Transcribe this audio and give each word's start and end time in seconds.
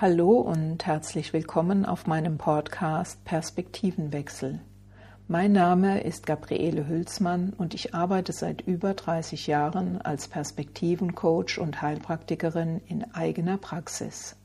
Hallo 0.00 0.38
und 0.38 0.86
herzlich 0.86 1.32
willkommen 1.32 1.84
auf 1.84 2.06
meinem 2.06 2.38
Podcast 2.38 3.24
Perspektivenwechsel. 3.24 4.60
Mein 5.26 5.50
Name 5.50 6.02
ist 6.02 6.24
Gabriele 6.24 6.86
Hülsmann 6.86 7.52
und 7.52 7.74
ich 7.74 7.96
arbeite 7.96 8.32
seit 8.32 8.60
über 8.60 8.94
30 8.94 9.48
Jahren 9.48 10.00
als 10.00 10.28
Perspektivencoach 10.28 11.58
und 11.58 11.82
Heilpraktikerin 11.82 12.80
in 12.86 13.12
eigener 13.12 13.58
Praxis. 13.58 14.36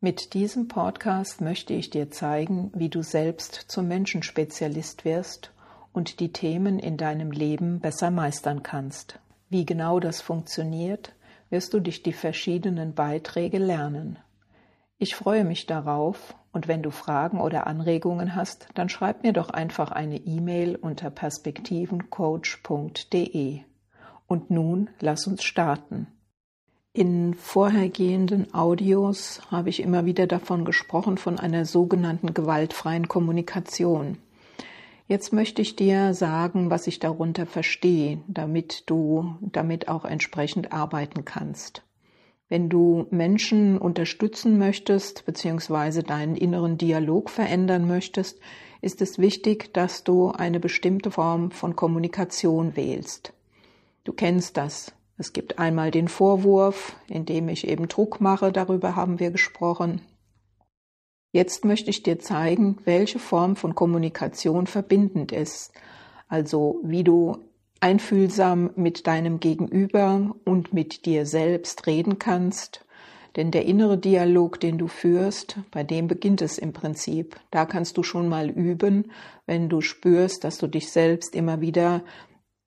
Mit 0.00 0.34
diesem 0.34 0.66
Podcast 0.66 1.40
möchte 1.40 1.72
ich 1.74 1.90
dir 1.90 2.10
zeigen, 2.10 2.72
wie 2.74 2.88
du 2.88 3.04
selbst 3.04 3.54
zum 3.68 3.86
Menschenspezialist 3.86 5.04
wirst 5.04 5.52
und 5.92 6.18
die 6.18 6.32
Themen 6.32 6.80
in 6.80 6.96
deinem 6.96 7.30
Leben 7.30 7.78
besser 7.78 8.10
meistern 8.10 8.64
kannst. 8.64 9.20
Wie 9.50 9.64
genau 9.64 10.00
das 10.00 10.20
funktioniert, 10.20 11.14
wirst 11.48 11.72
du 11.74 11.78
durch 11.78 12.02
die 12.02 12.12
verschiedenen 12.12 12.94
Beiträge 12.94 13.58
lernen. 13.58 14.18
Ich 15.02 15.14
freue 15.16 15.44
mich 15.44 15.66
darauf 15.66 16.36
und 16.52 16.68
wenn 16.68 16.84
du 16.84 16.92
Fragen 16.92 17.40
oder 17.40 17.66
Anregungen 17.66 18.36
hast, 18.36 18.68
dann 18.74 18.88
schreib 18.88 19.24
mir 19.24 19.32
doch 19.32 19.50
einfach 19.50 19.90
eine 19.90 20.18
E-Mail 20.18 20.76
unter 20.76 21.10
perspektivencoach.de. 21.10 23.62
Und 24.28 24.52
nun 24.52 24.90
lass 25.00 25.26
uns 25.26 25.42
starten. 25.42 26.06
In 26.92 27.34
vorhergehenden 27.34 28.54
Audios 28.54 29.42
habe 29.50 29.70
ich 29.70 29.82
immer 29.82 30.06
wieder 30.06 30.28
davon 30.28 30.64
gesprochen, 30.64 31.18
von 31.18 31.40
einer 31.40 31.64
sogenannten 31.64 32.32
gewaltfreien 32.32 33.08
Kommunikation. 33.08 34.18
Jetzt 35.08 35.32
möchte 35.32 35.62
ich 35.62 35.74
dir 35.74 36.14
sagen, 36.14 36.70
was 36.70 36.86
ich 36.86 37.00
darunter 37.00 37.46
verstehe, 37.46 38.20
damit 38.28 38.88
du 38.88 39.34
damit 39.40 39.88
auch 39.88 40.04
entsprechend 40.04 40.72
arbeiten 40.72 41.24
kannst. 41.24 41.82
Wenn 42.52 42.68
du 42.68 43.06
Menschen 43.08 43.78
unterstützen 43.78 44.58
möchtest, 44.58 45.24
beziehungsweise 45.24 46.02
deinen 46.02 46.36
inneren 46.36 46.76
Dialog 46.76 47.30
verändern 47.30 47.88
möchtest, 47.88 48.40
ist 48.82 49.00
es 49.00 49.18
wichtig, 49.18 49.72
dass 49.72 50.04
du 50.04 50.32
eine 50.32 50.60
bestimmte 50.60 51.10
Form 51.10 51.50
von 51.50 51.76
Kommunikation 51.76 52.76
wählst. 52.76 53.32
Du 54.04 54.12
kennst 54.12 54.58
das. 54.58 54.92
Es 55.16 55.32
gibt 55.32 55.58
einmal 55.58 55.90
den 55.90 56.08
Vorwurf, 56.08 56.94
indem 57.08 57.48
ich 57.48 57.66
eben 57.66 57.88
Druck 57.88 58.20
mache, 58.20 58.52
darüber 58.52 58.96
haben 58.96 59.18
wir 59.18 59.30
gesprochen. 59.30 60.02
Jetzt 61.32 61.64
möchte 61.64 61.88
ich 61.88 62.02
dir 62.02 62.18
zeigen, 62.18 62.76
welche 62.84 63.18
Form 63.18 63.56
von 63.56 63.74
Kommunikation 63.74 64.66
verbindend 64.66 65.32
ist, 65.32 65.72
also 66.28 66.82
wie 66.84 67.02
du 67.02 67.38
einfühlsam 67.82 68.70
mit 68.76 69.06
deinem 69.06 69.40
Gegenüber 69.40 70.34
und 70.44 70.72
mit 70.72 71.04
dir 71.04 71.26
selbst 71.26 71.86
reden 71.86 72.18
kannst. 72.18 72.84
Denn 73.36 73.50
der 73.50 73.64
innere 73.64 73.98
Dialog, 73.98 74.60
den 74.60 74.78
du 74.78 74.86
führst, 74.86 75.56
bei 75.70 75.82
dem 75.82 76.06
beginnt 76.06 76.42
es 76.42 76.58
im 76.58 76.72
Prinzip. 76.72 77.40
Da 77.50 77.64
kannst 77.64 77.96
du 77.96 78.02
schon 78.02 78.28
mal 78.28 78.50
üben, 78.50 79.10
wenn 79.46 79.68
du 79.68 79.80
spürst, 79.80 80.44
dass 80.44 80.58
du 80.58 80.66
dich 80.66 80.90
selbst 80.90 81.34
immer 81.34 81.60
wieder 81.60 82.04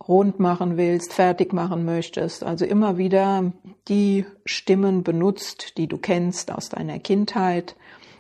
rund 0.06 0.40
machen 0.40 0.76
willst, 0.76 1.14
fertig 1.14 1.54
machen 1.54 1.86
möchtest. 1.86 2.44
Also 2.44 2.66
immer 2.66 2.98
wieder 2.98 3.54
die 3.88 4.26
Stimmen 4.44 5.04
benutzt, 5.04 5.78
die 5.78 5.88
du 5.88 5.98
kennst 5.98 6.52
aus 6.52 6.70
deiner 6.70 7.00
Kindheit, 7.00 7.76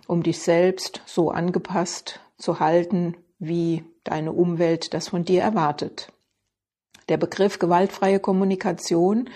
um 0.07 0.23
dich 0.23 0.39
selbst 0.39 1.01
so 1.05 1.31
angepasst 1.31 2.21
zu 2.38 2.59
halten, 2.59 3.17
wie 3.38 3.83
deine 4.03 4.31
Umwelt 4.31 4.93
das 4.93 5.09
von 5.09 5.25
dir 5.25 5.41
erwartet. 5.41 6.11
Der 7.09 7.17
Begriff 7.17 7.59
gewaltfreie 7.59 8.20
Kommunikation 8.20 9.30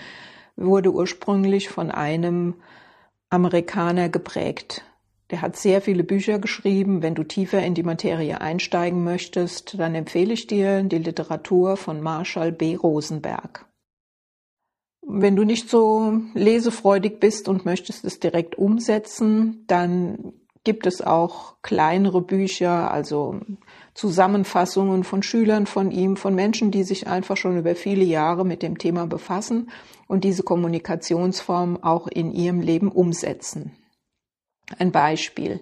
wurde 0.56 0.92
ursprünglich 0.92 1.68
von 1.68 1.90
einem 1.90 2.54
Amerikaner 3.30 4.08
geprägt. 4.08 4.84
Der 5.30 5.42
hat 5.42 5.56
sehr 5.56 5.80
viele 5.80 6.02
Bücher 6.02 6.40
geschrieben. 6.40 7.02
Wenn 7.02 7.14
du 7.14 7.22
tiefer 7.22 7.62
in 7.62 7.74
die 7.74 7.84
Materie 7.84 8.40
einsteigen 8.40 9.04
möchtest, 9.04 9.78
dann 9.78 9.94
empfehle 9.94 10.32
ich 10.32 10.48
dir 10.48 10.82
die 10.82 10.98
Literatur 10.98 11.76
von 11.76 12.00
Marshall 12.00 12.50
B. 12.50 12.74
Rosenberg. 12.74 13.66
Wenn 15.02 15.36
du 15.36 15.44
nicht 15.44 15.70
so 15.70 16.20
lesefreudig 16.34 17.20
bist 17.20 17.48
und 17.48 17.64
möchtest 17.64 18.04
es 18.04 18.18
direkt 18.18 18.58
umsetzen, 18.58 19.64
dann 19.66 20.32
gibt 20.64 20.86
es 20.86 21.00
auch 21.00 21.56
kleinere 21.62 22.20
Bücher, 22.20 22.90
also 22.90 23.40
Zusammenfassungen 23.94 25.04
von 25.04 25.22
Schülern 25.22 25.66
von 25.66 25.90
ihm, 25.90 26.16
von 26.16 26.34
Menschen, 26.34 26.70
die 26.70 26.84
sich 26.84 27.06
einfach 27.06 27.36
schon 27.36 27.58
über 27.58 27.74
viele 27.74 28.04
Jahre 28.04 28.44
mit 28.44 28.62
dem 28.62 28.78
Thema 28.78 29.06
befassen 29.06 29.70
und 30.06 30.24
diese 30.24 30.42
Kommunikationsform 30.42 31.82
auch 31.82 32.06
in 32.06 32.32
ihrem 32.32 32.60
Leben 32.60 32.90
umsetzen. 32.90 33.72
Ein 34.78 34.92
Beispiel. 34.92 35.60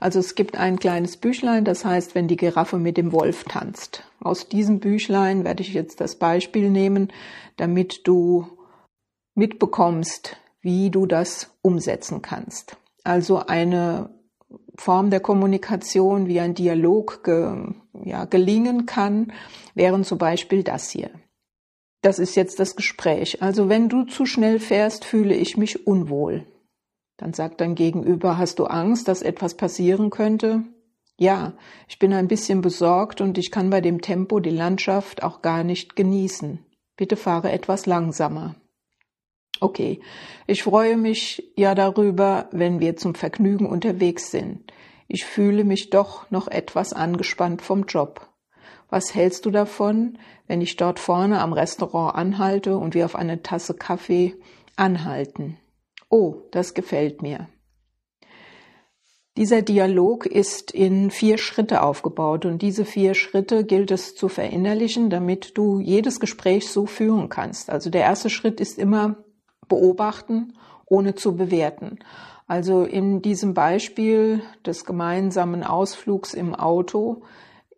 Also 0.00 0.18
es 0.18 0.34
gibt 0.34 0.56
ein 0.56 0.78
kleines 0.78 1.16
Büchlein, 1.16 1.64
das 1.64 1.84
heißt, 1.84 2.14
wenn 2.14 2.28
die 2.28 2.36
Giraffe 2.36 2.78
mit 2.78 2.96
dem 2.96 3.12
Wolf 3.12 3.44
tanzt. 3.44 4.04
Aus 4.20 4.48
diesem 4.48 4.80
Büchlein 4.80 5.44
werde 5.44 5.62
ich 5.62 5.72
jetzt 5.72 6.00
das 6.00 6.16
Beispiel 6.16 6.70
nehmen, 6.70 7.12
damit 7.56 8.06
du 8.06 8.46
mitbekommst, 9.34 10.36
wie 10.60 10.90
du 10.90 11.06
das 11.06 11.50
umsetzen 11.62 12.20
kannst. 12.20 12.76
Also 13.04 13.38
eine 13.46 14.10
Form 14.76 15.10
der 15.10 15.20
Kommunikation, 15.20 16.26
wie 16.26 16.40
ein 16.40 16.54
Dialog 16.54 17.24
ge, 17.24 17.72
ja, 18.04 18.24
gelingen 18.24 18.86
kann, 18.86 19.32
wären 19.74 20.04
zum 20.04 20.18
Beispiel 20.18 20.62
das 20.62 20.90
hier. 20.90 21.10
Das 22.02 22.18
ist 22.18 22.34
jetzt 22.34 22.60
das 22.60 22.76
Gespräch. 22.76 23.42
Also 23.42 23.68
wenn 23.68 23.88
du 23.88 24.04
zu 24.04 24.24
schnell 24.24 24.58
fährst, 24.58 25.04
fühle 25.04 25.34
ich 25.34 25.56
mich 25.56 25.86
unwohl. 25.86 26.46
Dann 27.18 27.34
sagt 27.34 27.60
dein 27.60 27.74
Gegenüber, 27.74 28.38
hast 28.38 28.58
du 28.58 28.64
Angst, 28.64 29.08
dass 29.08 29.20
etwas 29.20 29.54
passieren 29.54 30.08
könnte? 30.08 30.64
Ja, 31.18 31.52
ich 31.86 31.98
bin 31.98 32.14
ein 32.14 32.28
bisschen 32.28 32.62
besorgt 32.62 33.20
und 33.20 33.36
ich 33.36 33.50
kann 33.50 33.68
bei 33.68 33.82
dem 33.82 34.00
Tempo 34.00 34.40
die 34.40 34.48
Landschaft 34.48 35.22
auch 35.22 35.42
gar 35.42 35.62
nicht 35.64 35.94
genießen. 35.94 36.64
Bitte 36.96 37.16
fahre 37.16 37.52
etwas 37.52 37.84
langsamer. 37.84 38.54
Okay, 39.60 40.00
ich 40.46 40.62
freue 40.62 40.96
mich 40.96 41.52
ja 41.54 41.74
darüber, 41.74 42.48
wenn 42.50 42.80
wir 42.80 42.96
zum 42.96 43.14
Vergnügen 43.14 43.66
unterwegs 43.66 44.30
sind. 44.30 44.72
Ich 45.06 45.26
fühle 45.26 45.64
mich 45.64 45.90
doch 45.90 46.30
noch 46.30 46.48
etwas 46.48 46.94
angespannt 46.94 47.60
vom 47.60 47.84
Job. 47.84 48.26
Was 48.88 49.14
hältst 49.14 49.44
du 49.44 49.50
davon, 49.50 50.18
wenn 50.46 50.62
ich 50.62 50.76
dort 50.76 50.98
vorne 50.98 51.40
am 51.40 51.52
Restaurant 51.52 52.14
anhalte 52.14 52.78
und 52.78 52.94
wir 52.94 53.04
auf 53.04 53.16
eine 53.16 53.42
Tasse 53.42 53.74
Kaffee 53.74 54.34
anhalten? 54.76 55.58
Oh, 56.08 56.36
das 56.50 56.72
gefällt 56.72 57.20
mir. 57.20 57.48
Dieser 59.36 59.62
Dialog 59.62 60.26
ist 60.26 60.72
in 60.72 61.10
vier 61.10 61.38
Schritte 61.38 61.82
aufgebaut 61.82 62.44
und 62.46 62.62
diese 62.62 62.84
vier 62.84 63.14
Schritte 63.14 63.64
gilt 63.64 63.90
es 63.90 64.14
zu 64.14 64.28
verinnerlichen, 64.28 65.08
damit 65.08 65.56
du 65.56 65.80
jedes 65.80 66.18
Gespräch 66.18 66.68
so 66.68 66.86
führen 66.86 67.28
kannst. 67.28 67.70
Also 67.70 67.90
der 67.90 68.02
erste 68.02 68.28
Schritt 68.28 68.60
ist 68.60 68.76
immer 68.78 69.24
beobachten, 69.70 70.52
ohne 70.84 71.14
zu 71.14 71.34
bewerten. 71.36 72.00
Also 72.46 72.82
in 72.82 73.22
diesem 73.22 73.54
Beispiel 73.54 74.42
des 74.66 74.84
gemeinsamen 74.84 75.64
Ausflugs 75.64 76.34
im 76.34 76.54
Auto 76.54 77.22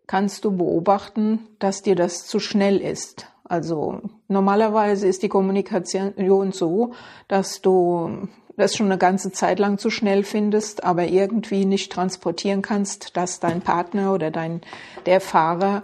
kannst 0.07 0.43
du 0.43 0.57
beobachten, 0.57 1.47
dass 1.59 1.83
dir 1.83 1.95
das 1.95 2.27
zu 2.27 2.39
schnell 2.39 2.81
ist. 2.81 3.27
Also 3.45 4.01
normalerweise 4.27 5.07
ist 5.07 5.21
die 5.21 5.29
Kommunikation 5.29 6.51
so, 6.51 6.93
dass 7.27 7.61
du 7.61 8.27
das 8.57 8.75
schon 8.75 8.87
eine 8.87 8.97
ganze 8.97 9.31
Zeit 9.31 9.59
lang 9.59 9.77
zu 9.77 9.89
schnell 9.89 10.23
findest, 10.23 10.83
aber 10.83 11.05
irgendwie 11.05 11.65
nicht 11.65 11.91
transportieren 11.91 12.61
kannst, 12.61 13.15
dass 13.15 13.39
dein 13.39 13.61
Partner 13.61 14.13
oder 14.13 14.31
dein 14.31 14.61
der 15.05 15.21
Fahrer 15.21 15.83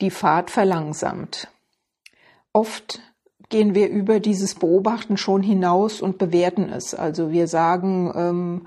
die 0.00 0.10
Fahrt 0.10 0.50
verlangsamt. 0.50 1.48
Oft 2.52 3.00
gehen 3.52 3.76
wir 3.76 3.88
über 3.88 4.18
dieses 4.18 4.56
Beobachten 4.56 5.16
schon 5.16 5.42
hinaus 5.42 6.00
und 6.00 6.18
bewerten 6.18 6.68
es. 6.70 6.94
Also 6.94 7.30
wir 7.30 7.46
sagen, 7.46 8.12
ähm, 8.16 8.66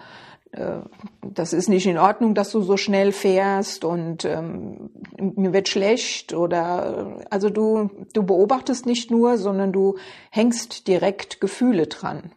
äh, 0.52 0.78
das 1.22 1.52
ist 1.52 1.68
nicht 1.68 1.88
in 1.88 1.98
Ordnung, 1.98 2.36
dass 2.36 2.52
du 2.52 2.62
so 2.62 2.78
schnell 2.78 3.12
fährst 3.12 3.84
und 3.84 4.24
ähm, 4.24 4.92
mir 5.18 5.52
wird 5.54 5.68
schlecht 5.68 6.34
oder 6.34 7.18
also 7.32 7.50
du 7.50 7.90
du 8.14 8.24
beobachtest 8.24 8.86
nicht 8.86 9.12
nur, 9.12 9.38
sondern 9.38 9.74
du 9.74 9.98
hängst 10.30 10.88
direkt 10.88 11.42
Gefühle 11.42 11.88
dran. 11.88 12.32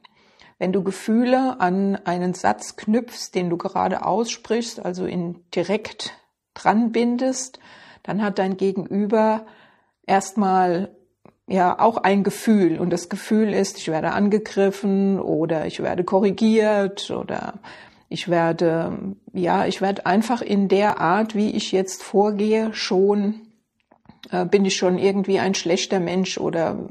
Wenn 0.59 0.73
du 0.73 0.83
Gefühle 0.83 1.61
an 1.61 1.97
einen 1.97 2.35
Satz 2.35 2.77
knüpfst, 2.77 3.31
den 3.35 3.51
du 3.51 3.59
gerade 3.59 4.05
aussprichst, 4.05 4.85
also 4.85 5.05
in 5.05 5.44
direkt 5.55 6.15
dran 6.55 6.93
bindest, 6.93 7.61
dann 8.03 8.23
hat 8.23 8.39
dein 8.39 8.56
Gegenüber 8.56 9.44
erstmal 10.06 10.91
ja 11.49 11.79
auch 11.79 11.97
ein 11.97 12.23
Gefühl 12.23 12.79
und 12.79 12.91
das 12.91 13.09
Gefühl 13.09 13.53
ist, 13.53 13.79
ich 13.79 13.89
werde 13.89 14.12
angegriffen 14.12 15.19
oder 15.19 15.67
ich 15.67 15.83
werde 15.83 16.05
korrigiert 16.05 17.11
oder 17.11 17.55
ich 18.09 18.29
werde 18.29 19.17
ja, 19.33 19.67
ich 19.67 19.81
werde 19.81 20.06
einfach 20.06 20.43
in 20.43 20.69
der 20.69 21.00
Art, 21.00 21.35
wie 21.35 21.50
ich 21.50 21.73
jetzt 21.73 22.03
vorgehe, 22.03 22.73
schon 22.75 23.49
äh, 24.31 24.45
bin 24.45 24.65
ich 24.65 24.77
schon 24.77 24.99
irgendwie 24.99 25.39
ein 25.39 25.55
schlechter 25.55 26.00
Mensch 26.00 26.39
oder 26.39 26.89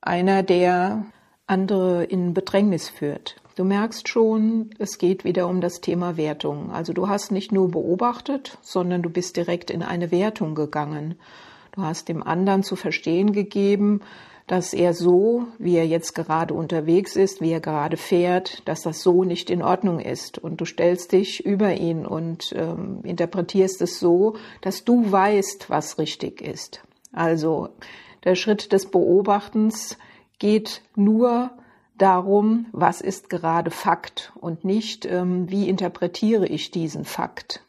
einer, 0.00 0.42
der 0.42 1.06
andere 1.46 2.04
in 2.04 2.34
Bedrängnis 2.34 2.88
führt. 2.88 3.36
Du 3.56 3.64
merkst 3.64 4.08
schon, 4.08 4.70
es 4.78 4.96
geht 4.96 5.24
wieder 5.24 5.46
um 5.46 5.60
das 5.60 5.80
Thema 5.80 6.16
Wertung. 6.16 6.70
Also 6.70 6.92
du 6.92 7.08
hast 7.08 7.32
nicht 7.32 7.52
nur 7.52 7.70
beobachtet, 7.70 8.58
sondern 8.62 9.02
du 9.02 9.10
bist 9.10 9.36
direkt 9.36 9.70
in 9.70 9.82
eine 9.82 10.10
Wertung 10.10 10.54
gegangen. 10.54 11.16
Du 11.72 11.82
hast 11.82 12.08
dem 12.08 12.22
anderen 12.22 12.62
zu 12.62 12.76
verstehen 12.76 13.32
gegeben, 13.32 14.02
dass 14.46 14.74
er 14.74 14.92
so, 14.92 15.46
wie 15.58 15.76
er 15.76 15.86
jetzt 15.86 16.14
gerade 16.14 16.52
unterwegs 16.52 17.16
ist, 17.16 17.40
wie 17.40 17.52
er 17.52 17.60
gerade 17.60 17.96
fährt, 17.96 18.66
dass 18.68 18.82
das 18.82 19.02
so 19.02 19.24
nicht 19.24 19.48
in 19.48 19.62
Ordnung 19.62 19.98
ist. 19.98 20.36
Und 20.38 20.60
du 20.60 20.66
stellst 20.66 21.12
dich 21.12 21.46
über 21.46 21.74
ihn 21.74 22.04
und 22.04 22.52
ähm, 22.54 23.00
interpretierst 23.04 23.80
es 23.80 23.98
so, 23.98 24.36
dass 24.60 24.84
du 24.84 25.10
weißt, 25.10 25.70
was 25.70 25.98
richtig 25.98 26.42
ist. 26.42 26.82
Also 27.12 27.70
der 28.24 28.34
Schritt 28.34 28.72
des 28.72 28.90
Beobachtens 28.90 29.96
geht 30.38 30.82
nur 30.96 31.52
darum, 31.96 32.66
was 32.72 33.00
ist 33.00 33.30
gerade 33.30 33.70
Fakt 33.70 34.32
und 34.38 34.64
nicht, 34.64 35.06
ähm, 35.06 35.50
wie 35.50 35.68
interpretiere 35.68 36.46
ich 36.46 36.70
diesen 36.70 37.04
Fakt. 37.04 37.64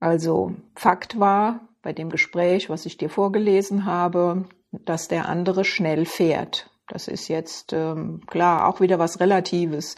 Also 0.00 0.54
Fakt 0.74 1.18
war 1.18 1.60
bei 1.84 1.92
dem 1.92 2.10
Gespräch, 2.10 2.70
was 2.70 2.86
ich 2.86 2.96
dir 2.96 3.10
vorgelesen 3.10 3.84
habe, 3.84 4.46
dass 4.72 5.06
der 5.06 5.28
andere 5.28 5.64
schnell 5.64 6.06
fährt. 6.06 6.70
Das 6.88 7.08
ist 7.08 7.28
jetzt 7.28 7.72
ähm, 7.72 8.22
klar 8.26 8.68
auch 8.68 8.80
wieder 8.80 8.98
was 8.98 9.20
Relatives. 9.20 9.96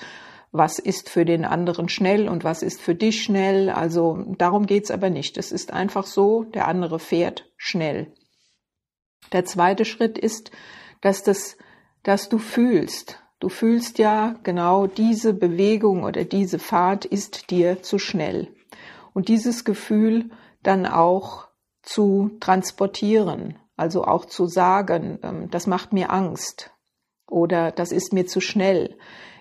Was 0.52 0.78
ist 0.78 1.08
für 1.08 1.24
den 1.24 1.44
anderen 1.44 1.88
schnell 1.88 2.28
und 2.28 2.44
was 2.44 2.62
ist 2.62 2.80
für 2.80 2.94
dich 2.94 3.22
schnell? 3.22 3.70
Also 3.70 4.24
darum 4.36 4.66
geht's 4.66 4.90
aber 4.90 5.10
nicht. 5.10 5.38
Es 5.38 5.52
ist 5.52 5.72
einfach 5.72 6.06
so, 6.06 6.44
der 6.44 6.68
andere 6.68 6.98
fährt 6.98 7.50
schnell. 7.56 8.12
Der 9.32 9.44
zweite 9.44 9.84
Schritt 9.84 10.18
ist, 10.18 10.50
dass 11.00 11.22
das, 11.22 11.56
dass 12.02 12.28
du 12.28 12.38
fühlst. 12.38 13.20
Du 13.38 13.48
fühlst 13.48 13.98
ja 13.98 14.36
genau 14.42 14.86
diese 14.86 15.34
Bewegung 15.34 16.04
oder 16.04 16.24
diese 16.24 16.58
Fahrt 16.58 17.04
ist 17.04 17.50
dir 17.50 17.82
zu 17.82 17.98
schnell. 17.98 18.54
Und 19.12 19.28
dieses 19.28 19.64
Gefühl 19.64 20.30
dann 20.62 20.86
auch 20.86 21.45
zu 21.86 22.32
transportieren. 22.40 23.56
Also 23.78 24.04
auch 24.04 24.26
zu 24.26 24.46
sagen, 24.46 25.18
ähm, 25.22 25.50
das 25.50 25.66
macht 25.66 25.94
mir 25.94 26.12
Angst 26.12 26.70
oder 27.26 27.72
das 27.72 27.92
ist 27.92 28.12
mir 28.12 28.26
zu 28.26 28.40
schnell. 28.40 28.96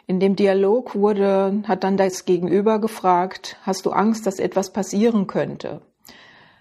In 0.07 0.19
dem 0.19 0.35
Dialog 0.35 0.95
wurde, 0.95 1.63
hat 1.67 1.83
dann 1.83 1.97
das 1.97 2.25
Gegenüber 2.25 2.79
gefragt, 2.79 3.57
hast 3.63 3.85
du 3.85 3.91
Angst, 3.91 4.27
dass 4.27 4.39
etwas 4.39 4.71
passieren 4.71 5.25
könnte? 5.27 5.81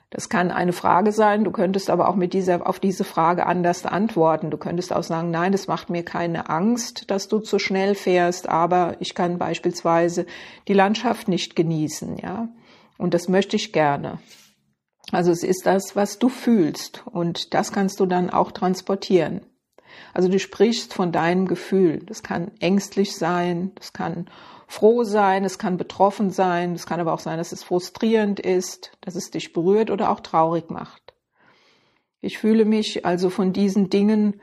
Das 0.09 0.29
kann 0.29 0.53
eine 0.53 0.73
Frage 0.73 1.11
sein. 1.11 1.43
Du 1.43 1.51
könntest 1.51 1.91
aber 1.91 2.09
auch 2.09 2.15
mit 2.15 2.35
dieser, 2.35 2.67
auf 2.69 2.79
diese 2.79 3.03
Frage 3.03 3.47
anders 3.47 3.85
antworten. 3.85 4.51
Du 4.51 4.57
könntest 4.57 4.93
auch 4.93 5.03
sagen, 5.03 5.33
nein, 5.33 5.53
es 5.53 5.67
macht 5.67 5.91
mir 5.91 6.05
keine 6.05 6.49
Angst, 6.49 7.11
dass 7.11 7.27
du 7.27 7.41
zu 7.41 7.59
schnell 7.59 7.97
fährst, 7.97 8.49
aber 8.49 8.97
ich 9.01 9.17
kann 9.17 9.39
beispielsweise 9.39 10.25
die 10.69 10.73
Landschaft 10.73 11.27
nicht 11.27 11.57
genießen, 11.57 12.17
ja. 12.19 12.49
Und 12.97 13.13
das 13.13 13.29
möchte 13.29 13.57
ich 13.57 13.73
gerne. 13.73 14.21
Also 15.13 15.31
es 15.31 15.43
ist 15.43 15.67
das, 15.67 15.97
was 15.97 16.19
du 16.19 16.29
fühlst 16.29 17.05
und 17.07 17.55
das 17.55 17.73
kannst 17.73 18.01
du 18.01 18.07
dann 18.07 18.31
auch 18.31 18.53
transportieren. 18.53 19.47
Also 20.13 20.29
du 20.29 20.39
sprichst 20.39 20.95
von 20.95 21.13
deinem 21.13 21.47
Gefühl. 21.47 22.01
Das 22.07 22.23
kann 22.23 22.51
ängstlich 22.61 23.17
sein, 23.17 23.73
das 23.77 23.93
kann 23.93 24.29
froh 24.67 25.05
sein, 25.05 25.45
es 25.45 25.59
kann 25.59 25.77
betroffen 25.77 26.31
sein, 26.31 26.73
es 26.73 26.87
kann 26.87 27.01
aber 27.01 27.13
auch 27.13 27.21
sein, 27.21 27.39
dass 27.39 27.53
es 27.53 27.63
frustrierend 27.63 28.41
ist, 28.41 28.93
dass 29.03 29.15
es 29.15 29.31
dich 29.31 29.53
berührt 29.53 29.91
oder 29.91 30.11
auch 30.11 30.21
traurig 30.21 30.71
macht. 30.71 31.15
Ich 32.21 32.39
fühle 32.39 32.65
mich 32.65 33.05
also 33.05 33.29
von 33.29 33.53
diesen 33.53 33.91
Dingen 33.91 34.41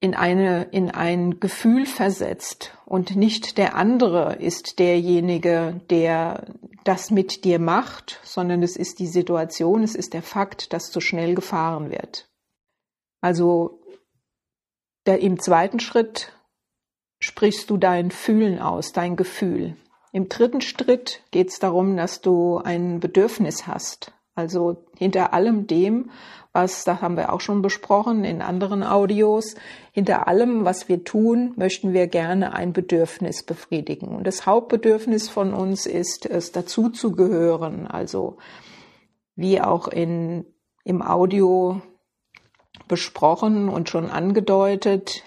in 0.00 0.14
eine, 0.14 0.64
in 0.70 0.90
ein 0.90 1.40
Gefühl 1.40 1.84
versetzt 1.84 2.76
und 2.86 3.16
nicht 3.16 3.58
der 3.58 3.74
andere 3.74 4.36
ist 4.36 4.78
derjenige, 4.78 5.80
der 5.90 6.46
das 6.84 7.10
mit 7.10 7.44
dir 7.44 7.58
macht, 7.58 8.18
sondern 8.24 8.62
es 8.62 8.76
ist 8.76 8.98
die 8.98 9.06
Situation, 9.06 9.82
es 9.82 9.94
ist 9.94 10.14
der 10.14 10.22
Fakt, 10.22 10.72
dass 10.72 10.90
zu 10.90 11.00
schnell 11.00 11.34
gefahren 11.34 11.90
wird. 11.90 12.30
Also 13.20 13.82
der, 15.04 15.20
im 15.20 15.38
zweiten 15.38 15.80
Schritt 15.80 16.32
sprichst 17.18 17.68
du 17.68 17.76
dein 17.76 18.10
Fühlen 18.10 18.58
aus, 18.58 18.92
dein 18.92 19.16
Gefühl. 19.16 19.76
Im 20.12 20.30
dritten 20.30 20.62
Schritt 20.62 21.22
geht 21.30 21.50
es 21.50 21.58
darum, 21.58 21.96
dass 21.96 22.22
du 22.22 22.56
ein 22.56 23.00
Bedürfnis 23.00 23.66
hast. 23.66 24.12
Also 24.40 24.84
hinter 24.96 25.34
allem 25.34 25.66
dem, 25.66 26.10
was, 26.52 26.84
da 26.84 27.00
haben 27.00 27.16
wir 27.16 27.32
auch 27.32 27.40
schon 27.40 27.62
besprochen 27.62 28.24
in 28.24 28.42
anderen 28.42 28.82
Audios, 28.82 29.54
hinter 29.92 30.26
allem, 30.26 30.64
was 30.64 30.88
wir 30.88 31.04
tun, 31.04 31.52
möchten 31.56 31.92
wir 31.92 32.06
gerne 32.06 32.54
ein 32.54 32.72
Bedürfnis 32.72 33.44
befriedigen. 33.44 34.08
Und 34.08 34.26
das 34.26 34.46
Hauptbedürfnis 34.46 35.28
von 35.28 35.52
uns 35.52 35.86
ist 35.86 36.26
es, 36.26 36.52
dazuzugehören. 36.52 37.86
Also 37.86 38.38
wie 39.36 39.60
auch 39.60 39.88
in, 39.88 40.46
im 40.84 41.02
Audio 41.02 41.82
besprochen 42.88 43.68
und 43.68 43.88
schon 43.88 44.10
angedeutet, 44.10 45.22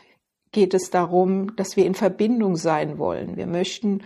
geht 0.52 0.74
es 0.74 0.90
darum, 0.90 1.56
dass 1.56 1.78
wir 1.78 1.86
in 1.86 1.96
Verbindung 1.96 2.56
sein 2.56 2.98
wollen. 2.98 3.38
Wir 3.38 3.48
möchten 3.48 4.02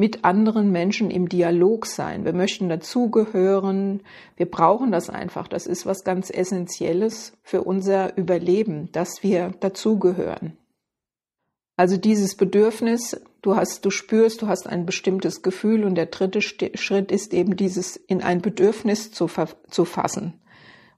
mit 0.00 0.24
anderen 0.24 0.72
Menschen 0.72 1.10
im 1.10 1.28
Dialog 1.28 1.84
sein. 1.84 2.24
Wir 2.24 2.32
möchten 2.32 2.70
dazugehören. 2.70 4.00
Wir 4.34 4.50
brauchen 4.50 4.92
das 4.92 5.10
einfach. 5.10 5.46
Das 5.46 5.66
ist 5.66 5.84
was 5.84 6.04
ganz 6.04 6.30
Essentielles 6.30 7.34
für 7.42 7.64
unser 7.64 8.16
Überleben, 8.16 8.90
dass 8.92 9.22
wir 9.22 9.52
dazugehören. 9.60 10.56
Also 11.76 11.98
dieses 11.98 12.34
Bedürfnis, 12.34 13.20
du 13.42 13.56
hast, 13.56 13.84
du 13.84 13.90
spürst, 13.90 14.40
du 14.40 14.48
hast 14.48 14.66
ein 14.66 14.86
bestimmtes 14.86 15.42
Gefühl 15.42 15.84
und 15.84 15.96
der 15.96 16.06
dritte 16.06 16.40
Schritt 16.40 17.12
ist 17.12 17.34
eben 17.34 17.56
dieses 17.56 17.96
in 17.96 18.22
ein 18.22 18.40
Bedürfnis 18.40 19.12
zu, 19.12 19.28
zu 19.68 19.84
fassen. 19.84 20.40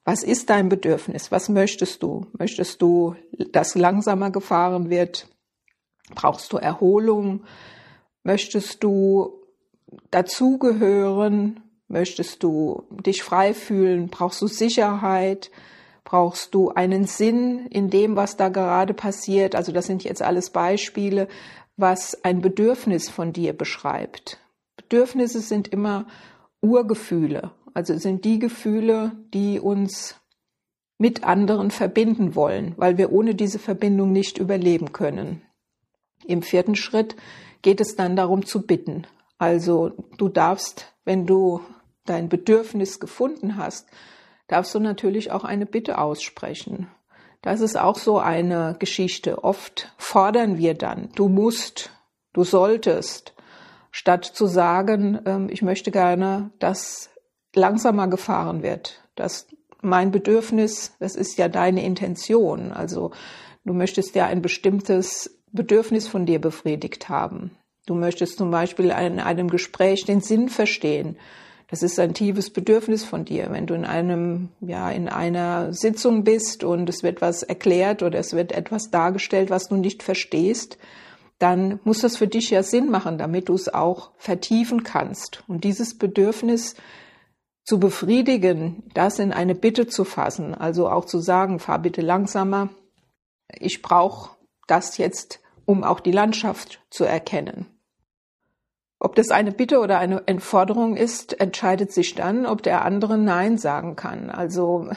Was 0.04 0.22
ist 0.22 0.48
dein 0.48 0.68
Bedürfnis? 0.68 1.32
Was 1.32 1.48
möchtest 1.48 2.04
du? 2.04 2.26
Möchtest 2.38 2.80
du, 2.80 3.16
dass 3.50 3.74
langsamer 3.74 4.30
gefahren 4.30 4.90
wird? 4.90 5.26
Brauchst 6.14 6.52
du 6.52 6.56
Erholung? 6.58 7.42
Möchtest 8.22 8.82
du 8.84 9.32
dazugehören? 10.10 11.60
Möchtest 11.88 12.42
du 12.42 12.84
dich 13.04 13.22
frei 13.22 13.54
fühlen? 13.54 14.08
Brauchst 14.08 14.40
du 14.40 14.46
Sicherheit? 14.46 15.50
Brauchst 16.04 16.54
du 16.54 16.70
einen 16.70 17.06
Sinn 17.06 17.66
in 17.66 17.90
dem, 17.90 18.16
was 18.16 18.36
da 18.36 18.48
gerade 18.48 18.94
passiert? 18.94 19.54
Also 19.54 19.72
das 19.72 19.86
sind 19.86 20.04
jetzt 20.04 20.22
alles 20.22 20.50
Beispiele, 20.50 21.28
was 21.76 22.24
ein 22.24 22.40
Bedürfnis 22.40 23.08
von 23.08 23.32
dir 23.32 23.52
beschreibt. 23.52 24.38
Bedürfnisse 24.76 25.40
sind 25.40 25.68
immer 25.68 26.06
Urgefühle, 26.60 27.52
also 27.74 27.96
sind 27.96 28.24
die 28.24 28.38
Gefühle, 28.38 29.12
die 29.32 29.58
uns 29.58 30.16
mit 30.98 31.24
anderen 31.24 31.70
verbinden 31.70 32.34
wollen, 32.34 32.74
weil 32.76 32.98
wir 32.98 33.10
ohne 33.10 33.34
diese 33.34 33.58
Verbindung 33.58 34.12
nicht 34.12 34.38
überleben 34.38 34.92
können. 34.92 35.42
Im 36.24 36.42
vierten 36.42 36.76
Schritt 36.76 37.16
geht 37.62 37.80
es 37.80 37.96
dann 37.96 38.16
darum 38.16 38.44
zu 38.44 38.66
bitten. 38.66 39.06
Also 39.38 39.92
du 40.18 40.28
darfst, 40.28 40.92
wenn 41.04 41.26
du 41.26 41.62
dein 42.04 42.28
Bedürfnis 42.28 43.00
gefunden 43.00 43.56
hast, 43.56 43.88
darfst 44.48 44.74
du 44.74 44.80
natürlich 44.80 45.30
auch 45.30 45.44
eine 45.44 45.66
Bitte 45.66 45.98
aussprechen. 45.98 46.88
Das 47.40 47.60
ist 47.60 47.76
auch 47.76 47.96
so 47.96 48.18
eine 48.18 48.76
Geschichte. 48.78 49.42
Oft 49.42 49.92
fordern 49.96 50.58
wir 50.58 50.74
dann, 50.74 51.10
du 51.14 51.28
musst, 51.28 51.90
du 52.32 52.44
solltest, 52.44 53.34
statt 53.90 54.24
zu 54.24 54.46
sagen, 54.46 55.20
ähm, 55.26 55.48
ich 55.50 55.62
möchte 55.62 55.90
gerne, 55.90 56.50
dass 56.58 57.10
langsamer 57.54 58.08
gefahren 58.08 58.62
wird, 58.62 59.02
dass 59.14 59.48
mein 59.82 60.10
Bedürfnis, 60.10 60.94
das 61.00 61.16
ist 61.16 61.36
ja 61.36 61.48
deine 61.48 61.84
Intention, 61.84 62.72
also 62.72 63.10
du 63.64 63.74
möchtest 63.74 64.14
ja 64.14 64.26
ein 64.26 64.40
bestimmtes 64.40 65.41
Bedürfnis 65.52 66.08
von 66.08 66.26
dir 66.26 66.40
befriedigt 66.40 67.08
haben. 67.08 67.50
Du 67.86 67.94
möchtest 67.94 68.38
zum 68.38 68.50
Beispiel 68.50 68.86
in 68.86 69.20
einem 69.20 69.48
Gespräch 69.48 70.04
den 70.04 70.20
Sinn 70.20 70.48
verstehen. 70.48 71.16
Das 71.68 71.82
ist 71.82 71.98
ein 71.98 72.14
tiefes 72.14 72.50
Bedürfnis 72.50 73.04
von 73.04 73.24
dir. 73.24 73.48
Wenn 73.50 73.66
du 73.66 73.74
in 73.74 73.84
einem, 73.84 74.50
ja, 74.60 74.90
in 74.90 75.08
einer 75.08 75.72
Sitzung 75.72 76.22
bist 76.22 76.64
und 76.64 76.88
es 76.88 77.02
wird 77.02 77.20
was 77.20 77.42
erklärt 77.42 78.02
oder 78.02 78.18
es 78.18 78.34
wird 78.34 78.52
etwas 78.52 78.90
dargestellt, 78.90 79.50
was 79.50 79.68
du 79.68 79.76
nicht 79.76 80.02
verstehst, 80.02 80.78
dann 81.38 81.80
muss 81.82 82.00
das 82.00 82.16
für 82.16 82.28
dich 82.28 82.50
ja 82.50 82.62
Sinn 82.62 82.90
machen, 82.90 83.18
damit 83.18 83.48
du 83.48 83.54
es 83.54 83.72
auch 83.72 84.12
vertiefen 84.16 84.84
kannst. 84.84 85.42
Und 85.48 85.64
dieses 85.64 85.98
Bedürfnis 85.98 86.76
zu 87.64 87.80
befriedigen, 87.80 88.84
das 88.94 89.18
in 89.18 89.32
eine 89.32 89.54
Bitte 89.54 89.86
zu 89.86 90.04
fassen, 90.04 90.54
also 90.54 90.88
auch 90.88 91.04
zu 91.04 91.18
sagen, 91.18 91.58
fahr 91.58 91.78
bitte 91.78 92.00
langsamer. 92.00 92.68
Ich 93.58 93.82
brauche 93.82 94.36
das 94.66 94.98
jetzt 94.98 95.41
um 95.64 95.84
auch 95.84 96.00
die 96.00 96.12
Landschaft 96.12 96.80
zu 96.90 97.04
erkennen. 97.04 97.66
Ob 98.98 99.16
das 99.16 99.30
eine 99.30 99.50
Bitte 99.50 99.80
oder 99.80 99.98
eine 99.98 100.22
Entforderung 100.26 100.96
ist, 100.96 101.40
entscheidet 101.40 101.92
sich 101.92 102.14
dann, 102.14 102.46
ob 102.46 102.62
der 102.62 102.84
andere 102.84 103.18
Nein 103.18 103.58
sagen 103.58 103.96
kann. 103.96 104.30
Also 104.30 104.90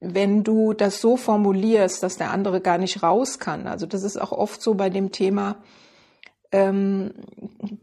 wenn 0.00 0.42
du 0.42 0.72
das 0.72 1.00
so 1.00 1.16
formulierst, 1.16 2.02
dass 2.02 2.16
der 2.16 2.30
andere 2.30 2.60
gar 2.60 2.78
nicht 2.78 3.02
raus 3.02 3.38
kann, 3.38 3.68
also 3.68 3.86
das 3.86 4.02
ist 4.02 4.20
auch 4.20 4.32
oft 4.32 4.60
so 4.60 4.74
bei 4.74 4.90
dem 4.90 5.12
Thema 5.12 5.56
ähm, 6.50 7.14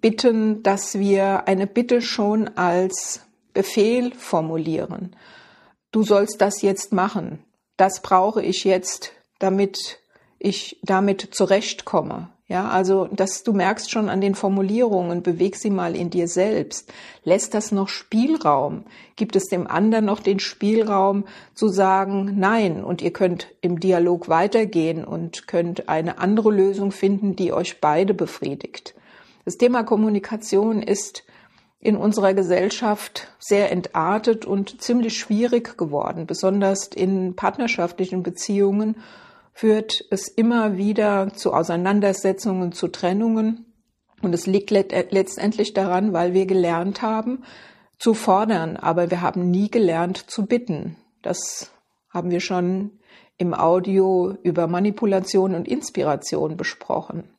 bitten, 0.01 0.63
dass 0.63 0.99
wir 0.99 1.47
eine 1.47 1.65
Bitte 1.65 2.01
schon 2.01 2.49
als 2.57 3.21
Befehl 3.53 4.13
formulieren. 4.13 5.15
Du 5.91 6.03
sollst 6.03 6.41
das 6.41 6.61
jetzt 6.61 6.93
machen. 6.93 7.39
Das 7.77 8.01
brauche 8.01 8.43
ich 8.43 8.63
jetzt, 8.63 9.13
damit 9.39 10.00
ich 10.41 10.79
damit 10.83 11.29
zurechtkomme. 11.31 12.29
Ja, 12.47 12.67
also, 12.67 13.07
dass 13.07 13.43
du 13.43 13.53
merkst 13.53 13.89
schon 13.89 14.09
an 14.09 14.19
den 14.19 14.35
Formulierungen, 14.35 15.23
beweg 15.23 15.55
sie 15.55 15.69
mal 15.69 15.95
in 15.95 16.09
dir 16.09 16.27
selbst. 16.27 16.91
Lässt 17.23 17.53
das 17.53 17.71
noch 17.71 17.87
Spielraum? 17.87 18.83
Gibt 19.15 19.37
es 19.37 19.45
dem 19.45 19.67
anderen 19.67 20.03
noch 20.03 20.19
den 20.19 20.39
Spielraum 20.39 21.23
zu 21.53 21.69
sagen, 21.69 22.33
nein, 22.37 22.83
und 22.83 23.01
ihr 23.01 23.13
könnt 23.13 23.47
im 23.61 23.79
Dialog 23.79 24.27
weitergehen 24.27 25.05
und 25.05 25.47
könnt 25.47 25.87
eine 25.87 26.17
andere 26.17 26.51
Lösung 26.51 26.91
finden, 26.91 27.37
die 27.37 27.53
euch 27.53 27.79
beide 27.79 28.13
befriedigt. 28.13 28.95
Das 29.45 29.57
Thema 29.57 29.83
Kommunikation 29.83 30.83
ist 30.83 31.23
in 31.79 31.95
unserer 31.95 32.33
Gesellschaft 32.33 33.29
sehr 33.39 33.71
entartet 33.71 34.45
und 34.45 34.81
ziemlich 34.81 35.17
schwierig 35.17 35.77
geworden, 35.77 36.27
besonders 36.27 36.87
in 36.87 37.33
partnerschaftlichen 37.35 38.23
Beziehungen 38.23 38.97
führt 39.53 40.05
es 40.09 40.27
immer 40.27 40.77
wieder 40.77 41.33
zu 41.33 41.53
Auseinandersetzungen, 41.53 42.71
zu 42.71 42.87
Trennungen. 42.87 43.65
Und 44.21 44.33
es 44.33 44.45
liegt 44.45 44.71
letztendlich 44.71 45.73
daran, 45.73 46.13
weil 46.13 46.33
wir 46.33 46.45
gelernt 46.45 47.01
haben 47.01 47.43
zu 47.97 48.13
fordern, 48.13 48.77
aber 48.77 49.11
wir 49.11 49.21
haben 49.21 49.51
nie 49.51 49.69
gelernt 49.69 50.17
zu 50.17 50.45
bitten. 50.45 50.95
Das 51.21 51.71
haben 52.09 52.31
wir 52.31 52.39
schon 52.39 52.99
im 53.37 53.53
Audio 53.53 54.37
über 54.43 54.67
Manipulation 54.67 55.55
und 55.55 55.67
Inspiration 55.67 56.57
besprochen. 56.57 57.29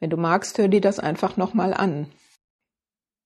Wenn 0.00 0.10
du 0.10 0.16
magst, 0.16 0.58
hör 0.58 0.68
dir 0.68 0.80
das 0.80 0.98
einfach 0.98 1.36
nochmal 1.36 1.72
an. 1.72 2.08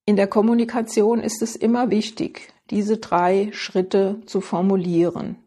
In 0.04 0.16
der 0.16 0.28
Kommunikation 0.28 1.20
ist 1.20 1.42
es 1.42 1.56
immer 1.56 1.90
wichtig, 1.90 2.52
diese 2.70 2.98
drei 2.98 3.48
Schritte 3.52 4.20
zu 4.26 4.40
formulieren 4.40 5.45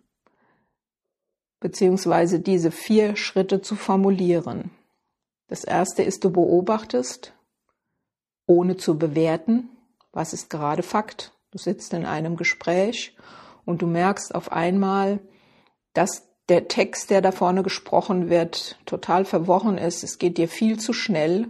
beziehungsweise 1.60 2.40
diese 2.40 2.72
vier 2.72 3.16
Schritte 3.16 3.62
zu 3.62 3.76
formulieren. 3.76 4.72
Das 5.48 5.64
erste 5.64 6.04
ist, 6.04 6.24
du 6.24 6.32
beobachtest, 6.32 7.34
ohne 8.46 8.78
zu 8.78 8.98
bewerten, 8.98 9.70
was 10.12 10.34
ist 10.34 10.50
gerade 10.50 10.84
Fakt. 10.84 11.34
Du 11.52 11.58
sitzt 11.58 11.94
in 11.94 12.06
einem 12.06 12.36
Gespräch 12.36 13.16
und 13.66 13.82
du 13.82 13.88
merkst 13.88 14.34
auf 14.34 14.52
einmal, 14.52 15.20
dass 15.94 16.28
der 16.50 16.68
Text, 16.68 17.10
der 17.10 17.22
da 17.22 17.32
vorne 17.32 17.64
gesprochen 17.64 18.30
wird, 18.30 18.80
total 18.86 19.26
verworren 19.26 19.78
ist. 19.78 20.04
Es 20.04 20.18
geht 20.18 20.38
dir 20.38 20.48
viel 20.48 20.80
zu 20.80 20.94
schnell 20.94 21.48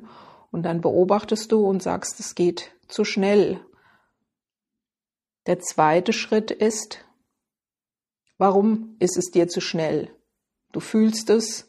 und 0.52 0.64
dann 0.64 0.82
beobachtest 0.82 1.52
du 1.52 1.66
und 1.66 1.82
sagst, 1.82 2.20
es 2.20 2.36
geht 2.36 2.72
zu 2.88 3.06
schnell. 3.06 3.60
Der 5.46 5.60
zweite 5.60 6.14
Schritt 6.14 6.52
ist, 6.52 7.06
Warum 8.40 8.96
ist 9.00 9.18
es 9.18 9.32
dir 9.32 9.50
zu 9.50 9.60
schnell? 9.60 10.16
Du 10.72 10.80
fühlst 10.80 11.30
es 11.30 11.68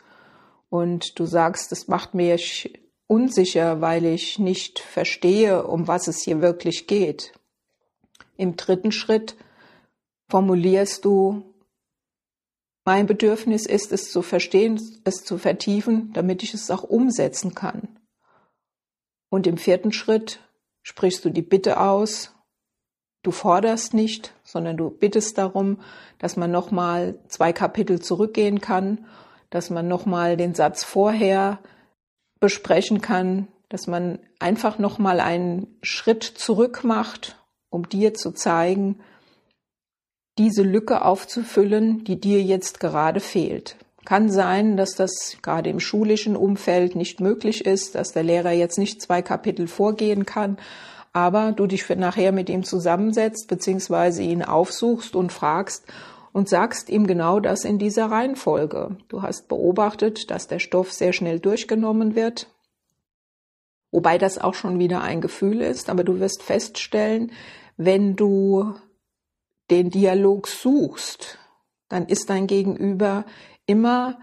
und 0.69 1.19
du 1.19 1.27
sagst, 1.27 1.73
es 1.73 1.89
macht 1.89 2.15
mich 2.15 2.81
unsicher, 3.09 3.81
weil 3.81 4.05
ich 4.07 4.39
nicht 4.39 4.79
verstehe, 4.79 5.67
um 5.67 5.89
was 5.89 6.07
es 6.07 6.23
hier 6.23 6.41
wirklich 6.41 6.87
geht. 6.87 7.33
Im 8.37 8.55
dritten 8.55 8.93
Schritt 8.93 9.37
formulierst 10.29 11.05
du, 11.05 11.43
mein 12.85 13.07
Bedürfnis 13.07 13.67
ist 13.67 13.91
es 13.91 14.13
zu 14.13 14.23
verstehen, 14.23 14.81
es 15.03 15.25
zu 15.25 15.39
vertiefen, 15.39 16.13
damit 16.13 16.45
ich 16.45 16.55
es 16.55 16.71
auch 16.71 16.85
umsetzen 16.85 17.53
kann. 17.53 17.99
Und 19.29 19.49
im 19.49 19.59
vierten 19.59 19.93
Schritt 19.93 20.39
sprichst 20.83 21.25
du 21.25 21.31
die 21.31 21.43
Bitte 21.43 21.81
aus, 21.81 22.33
Du 23.23 23.33
forderst 23.33 23.93
nicht, 23.93 24.33
sondern 24.51 24.77
du 24.77 24.91
bittest 24.91 25.39
darum, 25.39 25.79
dass 26.19 26.37
man 26.37 26.51
nochmal 26.51 27.19
zwei 27.29 27.53
Kapitel 27.53 28.01
zurückgehen 28.01 28.61
kann, 28.61 29.07
dass 29.51 29.71
man 29.71 29.89
nochmal 29.89 30.37
den 30.37 30.55
Satz 30.55 30.85
vorher 30.85 31.59
besprechen 32.41 33.01
kann, 33.01 33.49
dass 33.69 33.87
man 33.87 34.19
einfach 34.39 34.79
nochmal 34.79 35.21
einen 35.21 35.67
Schritt 35.83 36.25
zurück 36.25 36.83
macht, 36.83 37.37
um 37.71 37.89
dir 37.89 38.15
zu 38.15 38.33
zeigen, 38.33 39.01
diese 40.39 40.63
Lücke 40.63 41.05
aufzufüllen, 41.05 42.05
die 42.05 42.21
dir 42.21 42.43
jetzt 42.43 42.81
gerade 42.81 43.21
fehlt. 43.21 43.77
Kann 44.05 44.31
sein, 44.31 44.77
dass 44.77 44.95
das 44.95 45.37
gerade 45.43 45.71
im 45.71 45.79
schulischen 45.79 46.35
Umfeld 46.35 46.97
nicht 46.97 47.21
möglich 47.21 47.67
ist, 47.67 47.95
dass 47.95 48.13
der 48.13 48.23
Lehrer 48.23 48.51
jetzt 48.51 48.79
nicht 48.79 49.03
zwei 49.03 49.23
Kapitel 49.23 49.69
vorgehen 49.69 50.25
kann, 50.25 50.57
aber 51.13 51.53
du 51.53 51.67
dich 51.67 51.89
nachher 51.89 52.33
mit 52.33 52.49
ihm 52.49 52.63
zusammensetzt, 52.63 53.49
beziehungsweise 53.49 54.23
ihn 54.23 54.43
aufsuchst 54.43 55.17
und 55.17 55.33
fragst 55.33 55.85
und 56.33 56.49
sagst 56.49 56.89
ihm 56.89 57.07
genau 57.07 57.41
das 57.41 57.65
in 57.65 57.79
dieser 57.79 58.07
Reihenfolge. 58.07 58.97
Du 59.09 59.23
hast 59.23 59.49
beobachtet, 59.49 60.31
dass 60.31 60.47
der 60.47 60.61
Stoff 60.61 60.93
sehr 60.93 61.13
schnell 61.13 61.41
durchgenommen 61.41 62.15
wird, 62.15 62.49
wobei 63.91 64.19
das 64.19 64.39
auch 64.39 64.55
schon 64.55 64.79
wieder 64.79 65.03
ein 65.03 65.21
Gefühl 65.21 65.61
ist, 65.61 65.91
aber 65.91 66.05
du 66.05 66.21
wirst 66.21 66.43
feststellen, 66.43 67.33
wenn 67.77 68.15
du 68.15 68.75
den 69.71 69.91
Dialog 69.91 70.47
suchst, 70.49 71.39
dann 71.89 72.07
ist 72.07 72.31
dein 72.31 72.47
Gegenüber 72.47 73.25
immer 73.67 74.19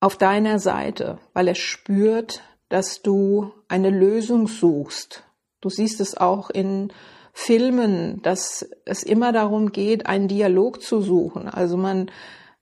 auf 0.00 0.16
deiner 0.16 0.58
Seite, 0.58 1.18
weil 1.32 1.48
er 1.48 1.54
spürt, 1.54 2.42
dass 2.68 3.02
du 3.02 3.52
eine 3.66 3.90
Lösung 3.90 4.46
suchst, 4.46 5.24
Du 5.60 5.68
siehst 5.68 6.00
es 6.00 6.16
auch 6.16 6.50
in 6.50 6.92
Filmen, 7.32 8.20
dass 8.22 8.68
es 8.84 9.02
immer 9.02 9.32
darum 9.32 9.70
geht, 9.72 10.06
einen 10.06 10.28
Dialog 10.28 10.82
zu 10.82 11.00
suchen. 11.00 11.48
Also 11.48 11.76
man, 11.76 12.10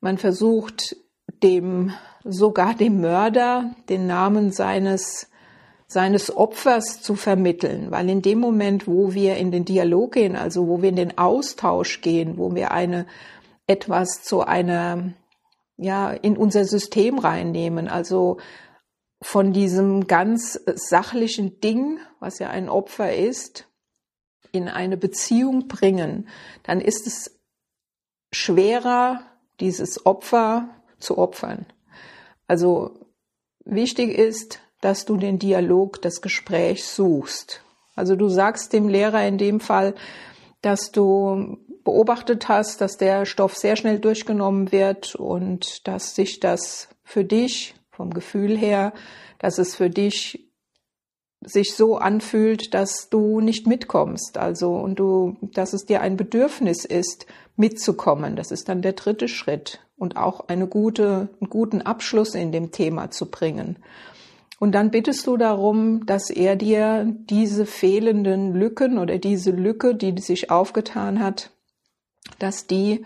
man 0.00 0.18
versucht 0.18 0.96
dem, 1.42 1.92
sogar 2.24 2.74
dem 2.74 3.00
Mörder 3.00 3.74
den 3.88 4.06
Namen 4.06 4.52
seines, 4.52 5.30
seines 5.86 6.36
Opfers 6.36 7.00
zu 7.00 7.14
vermitteln, 7.14 7.90
weil 7.90 8.08
in 8.08 8.22
dem 8.22 8.38
Moment, 8.38 8.86
wo 8.86 9.14
wir 9.14 9.36
in 9.36 9.50
den 9.50 9.64
Dialog 9.64 10.12
gehen, 10.12 10.36
also 10.36 10.66
wo 10.68 10.82
wir 10.82 10.90
in 10.90 10.96
den 10.96 11.18
Austausch 11.18 12.00
gehen, 12.00 12.38
wo 12.38 12.54
wir 12.54 12.72
eine, 12.72 13.06
etwas 13.66 14.22
zu 14.22 14.42
einer, 14.42 15.12
ja, 15.76 16.10
in 16.10 16.36
unser 16.36 16.64
System 16.64 17.18
reinnehmen, 17.18 17.88
also 17.88 18.38
von 19.22 19.52
diesem 19.52 20.06
ganz 20.06 20.60
sachlichen 20.66 21.60
Ding, 21.60 21.98
was 22.20 22.38
ja 22.38 22.50
ein 22.50 22.68
Opfer 22.68 23.14
ist, 23.14 23.66
in 24.52 24.68
eine 24.68 24.96
Beziehung 24.96 25.68
bringen, 25.68 26.28
dann 26.62 26.80
ist 26.80 27.06
es 27.06 27.40
schwerer, 28.32 29.22
dieses 29.60 30.04
Opfer 30.04 30.68
zu 30.98 31.18
opfern. 31.18 31.66
Also 32.46 33.00
wichtig 33.64 34.16
ist, 34.16 34.60
dass 34.80 35.04
du 35.04 35.16
den 35.16 35.38
Dialog, 35.38 36.00
das 36.02 36.20
Gespräch 36.20 36.84
suchst. 36.84 37.62
Also 37.94 38.14
du 38.14 38.28
sagst 38.28 38.72
dem 38.72 38.88
Lehrer 38.88 39.26
in 39.26 39.38
dem 39.38 39.60
Fall, 39.60 39.94
dass 40.60 40.92
du 40.92 41.58
beobachtet 41.82 42.48
hast, 42.48 42.80
dass 42.80 42.96
der 42.96 43.24
Stoff 43.24 43.56
sehr 43.56 43.76
schnell 43.76 43.98
durchgenommen 43.98 44.72
wird 44.72 45.14
und 45.14 45.86
dass 45.88 46.14
sich 46.14 46.40
das 46.40 46.88
für 47.04 47.24
dich 47.24 47.75
vom 47.96 48.12
Gefühl 48.12 48.56
her, 48.56 48.92
dass 49.38 49.58
es 49.58 49.74
für 49.74 49.90
dich 49.90 50.46
sich 51.40 51.74
so 51.74 51.96
anfühlt, 51.96 52.74
dass 52.74 53.08
du 53.08 53.40
nicht 53.40 53.66
mitkommst, 53.66 54.38
also 54.38 54.74
und 54.74 54.98
du, 54.98 55.36
dass 55.40 55.72
es 55.72 55.86
dir 55.86 56.00
ein 56.00 56.16
Bedürfnis 56.16 56.84
ist, 56.84 57.26
mitzukommen. 57.56 58.36
Das 58.36 58.50
ist 58.50 58.68
dann 58.68 58.82
der 58.82 58.92
dritte 58.92 59.28
Schritt 59.28 59.80
und 59.96 60.16
auch 60.16 60.48
eine 60.48 60.66
gute, 60.66 61.28
einen 61.40 61.50
guten 61.50 61.82
Abschluss 61.82 62.34
in 62.34 62.52
dem 62.52 62.70
Thema 62.70 63.10
zu 63.10 63.30
bringen. 63.30 63.78
Und 64.58 64.72
dann 64.72 64.90
bittest 64.90 65.26
du 65.26 65.36
darum, 65.36 66.06
dass 66.06 66.30
er 66.30 66.56
dir 66.56 67.04
diese 67.06 67.66
fehlenden 67.66 68.54
Lücken 68.54 68.98
oder 68.98 69.18
diese 69.18 69.50
Lücke, 69.50 69.94
die 69.94 70.18
sich 70.20 70.50
aufgetan 70.50 71.22
hat, 71.22 71.50
dass 72.38 72.66
die 72.66 73.04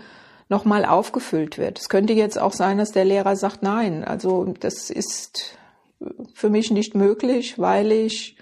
nochmal 0.50 0.84
aufgefüllt 0.84 1.56
wird. 1.56 1.78
Es 1.78 1.88
könnte 1.88 2.12
jetzt 2.12 2.38
auch 2.38 2.52
sein, 2.52 2.76
dass 2.76 2.90
der 2.90 3.04
Lehrer 3.06 3.36
sagt, 3.36 3.62
nein, 3.62 4.04
also 4.04 4.52
das 4.58 4.90
ist 4.90 5.56
für 6.34 6.50
mich 6.50 6.70
nicht 6.70 6.94
möglich, 6.94 7.58
weil 7.58 7.92
ich 7.92 8.36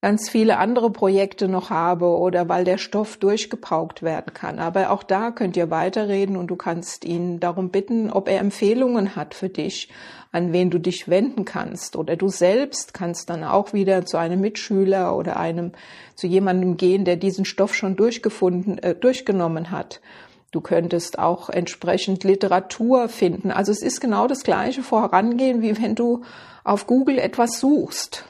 ganz 0.00 0.30
viele 0.30 0.58
andere 0.58 0.92
Projekte 0.92 1.48
noch 1.48 1.70
habe 1.70 2.06
oder 2.06 2.48
weil 2.48 2.64
der 2.64 2.78
Stoff 2.78 3.16
durchgepaukt 3.16 4.04
werden 4.04 4.32
kann. 4.32 4.60
Aber 4.60 4.90
auch 4.90 5.02
da 5.02 5.32
könnt 5.32 5.56
ihr 5.56 5.70
weiterreden 5.70 6.36
und 6.36 6.46
du 6.46 6.54
kannst 6.54 7.04
ihn 7.04 7.40
darum 7.40 7.70
bitten, 7.70 8.12
ob 8.12 8.28
er 8.28 8.38
Empfehlungen 8.38 9.16
hat 9.16 9.34
für 9.34 9.48
dich, 9.48 9.88
an 10.30 10.52
wen 10.52 10.70
du 10.70 10.78
dich 10.78 11.08
wenden 11.08 11.44
kannst. 11.44 11.96
Oder 11.96 12.14
du 12.14 12.28
selbst 12.28 12.94
kannst 12.94 13.28
dann 13.28 13.42
auch 13.42 13.72
wieder 13.72 14.06
zu 14.06 14.18
einem 14.18 14.40
Mitschüler 14.40 15.16
oder 15.16 15.36
einem, 15.36 15.72
zu 16.14 16.28
jemandem 16.28 16.76
gehen, 16.76 17.04
der 17.04 17.16
diesen 17.16 17.44
Stoff 17.44 17.74
schon 17.74 17.96
durchgefunden, 17.96 18.78
äh, 18.78 18.94
durchgenommen 18.94 19.72
hat 19.72 20.00
Du 20.50 20.60
könntest 20.60 21.18
auch 21.18 21.50
entsprechend 21.50 22.24
Literatur 22.24 23.08
finden. 23.08 23.50
Also 23.50 23.70
es 23.70 23.82
ist 23.82 24.00
genau 24.00 24.26
das 24.26 24.44
gleiche 24.44 24.82
Vorangehen, 24.82 25.60
wie 25.60 25.80
wenn 25.80 25.94
du 25.94 26.22
auf 26.64 26.86
Google 26.86 27.18
etwas 27.18 27.60
suchst. 27.60 28.24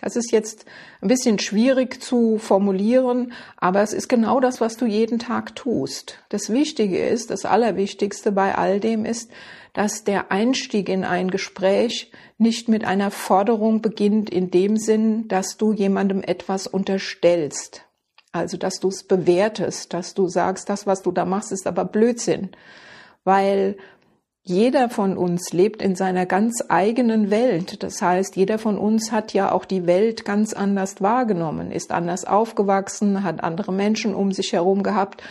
Das 0.00 0.14
ist 0.14 0.30
jetzt 0.30 0.64
ein 1.00 1.08
bisschen 1.08 1.38
schwierig 1.40 2.00
zu 2.00 2.38
formulieren, 2.38 3.32
aber 3.56 3.82
es 3.82 3.92
ist 3.92 4.08
genau 4.08 4.38
das, 4.38 4.60
was 4.60 4.76
du 4.76 4.86
jeden 4.86 5.18
Tag 5.18 5.56
tust. 5.56 6.18
Das 6.28 6.50
Wichtige 6.50 7.04
ist, 7.04 7.30
das 7.30 7.44
Allerwichtigste 7.44 8.30
bei 8.30 8.54
all 8.54 8.78
dem 8.78 9.04
ist, 9.04 9.30
dass 9.72 10.04
der 10.04 10.30
Einstieg 10.30 10.88
in 10.88 11.04
ein 11.04 11.30
Gespräch 11.30 12.12
nicht 12.36 12.68
mit 12.68 12.84
einer 12.84 13.10
Forderung 13.10 13.82
beginnt 13.82 14.30
in 14.30 14.50
dem 14.50 14.76
Sinn, 14.76 15.26
dass 15.26 15.56
du 15.56 15.72
jemandem 15.72 16.22
etwas 16.22 16.68
unterstellst. 16.68 17.87
Also, 18.38 18.56
dass 18.56 18.80
du 18.80 18.88
es 18.88 19.04
bewertest, 19.04 19.92
dass 19.92 20.14
du 20.14 20.28
sagst, 20.28 20.68
das, 20.68 20.86
was 20.86 21.02
du 21.02 21.12
da 21.12 21.24
machst, 21.24 21.52
ist 21.52 21.66
aber 21.66 21.84
Blödsinn. 21.84 22.50
Weil 23.24 23.76
jeder 24.42 24.88
von 24.88 25.18
uns 25.18 25.52
lebt 25.52 25.82
in 25.82 25.94
seiner 25.94 26.24
ganz 26.24 26.64
eigenen 26.70 27.30
Welt. 27.30 27.82
Das 27.82 28.00
heißt, 28.00 28.34
jeder 28.36 28.58
von 28.58 28.78
uns 28.78 29.12
hat 29.12 29.34
ja 29.34 29.52
auch 29.52 29.66
die 29.66 29.86
Welt 29.86 30.24
ganz 30.24 30.54
anders 30.54 31.02
wahrgenommen, 31.02 31.70
ist 31.70 31.92
anders 31.92 32.24
aufgewachsen, 32.24 33.24
hat 33.24 33.44
andere 33.44 33.72
Menschen 33.72 34.14
um 34.14 34.32
sich 34.32 34.54
herum 34.54 34.82
gehabt. 34.82 35.22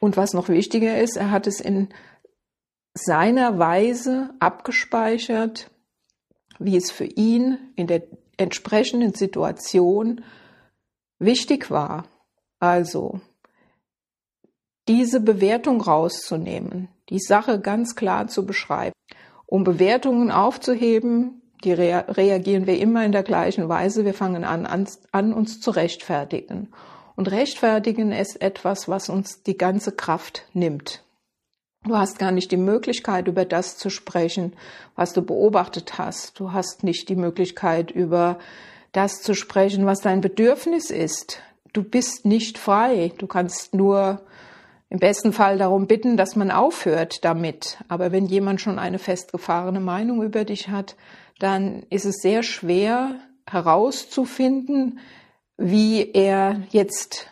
Und 0.00 0.16
was 0.16 0.32
noch 0.32 0.48
wichtiger 0.48 0.98
ist, 0.98 1.16
er 1.16 1.30
hat 1.30 1.46
es 1.46 1.60
in 1.60 1.88
seiner 2.94 3.60
Weise 3.60 4.30
abgespeichert, 4.40 5.70
wie 6.58 6.76
es 6.76 6.90
für 6.90 7.04
ihn 7.04 7.58
in 7.76 7.86
der 7.86 8.02
entsprechenden 8.36 9.14
Situation 9.14 10.24
wichtig 11.20 11.70
war. 11.70 12.06
Also 12.64 13.20
diese 14.88 15.20
Bewertung 15.20 15.82
rauszunehmen, 15.82 16.88
die 17.10 17.18
Sache 17.18 17.60
ganz 17.60 17.94
klar 17.94 18.26
zu 18.28 18.46
beschreiben. 18.46 18.94
Um 19.44 19.64
Bewertungen 19.64 20.30
aufzuheben, 20.30 21.42
die 21.62 21.74
rea 21.74 22.00
reagieren 22.08 22.66
wir 22.66 22.78
immer 22.78 23.04
in 23.04 23.12
der 23.12 23.22
gleichen 23.22 23.68
Weise. 23.68 24.06
Wir 24.06 24.14
fangen 24.14 24.44
an, 24.44 24.64
an, 24.64 24.88
an, 25.12 25.34
uns 25.34 25.60
zu 25.60 25.72
rechtfertigen. 25.72 26.72
Und 27.16 27.30
rechtfertigen 27.30 28.12
ist 28.12 28.40
etwas, 28.40 28.88
was 28.88 29.10
uns 29.10 29.42
die 29.42 29.58
ganze 29.58 29.92
Kraft 29.92 30.46
nimmt. 30.54 31.04
Du 31.86 31.98
hast 31.98 32.18
gar 32.18 32.32
nicht 32.32 32.50
die 32.50 32.56
Möglichkeit, 32.56 33.28
über 33.28 33.44
das 33.44 33.76
zu 33.76 33.90
sprechen, 33.90 34.54
was 34.96 35.12
du 35.12 35.20
beobachtet 35.20 35.98
hast. 35.98 36.40
Du 36.40 36.52
hast 36.52 36.82
nicht 36.82 37.10
die 37.10 37.16
Möglichkeit, 37.16 37.90
über 37.90 38.38
das 38.92 39.20
zu 39.20 39.34
sprechen, 39.34 39.84
was 39.84 40.00
dein 40.00 40.22
Bedürfnis 40.22 40.90
ist. 40.90 41.42
Du 41.74 41.82
bist 41.82 42.24
nicht 42.24 42.56
frei. 42.56 43.12
Du 43.18 43.26
kannst 43.26 43.74
nur 43.74 44.22
im 44.88 45.00
besten 45.00 45.32
Fall 45.32 45.58
darum 45.58 45.88
bitten, 45.88 46.16
dass 46.16 46.36
man 46.36 46.52
aufhört 46.52 47.24
damit. 47.24 47.78
Aber 47.88 48.12
wenn 48.12 48.26
jemand 48.26 48.60
schon 48.60 48.78
eine 48.78 49.00
festgefahrene 49.00 49.80
Meinung 49.80 50.22
über 50.22 50.44
dich 50.44 50.68
hat, 50.68 50.94
dann 51.40 51.82
ist 51.90 52.04
es 52.04 52.22
sehr 52.22 52.44
schwer 52.44 53.16
herauszufinden, 53.44 55.00
wie 55.56 56.12
er 56.12 56.62
jetzt 56.70 57.28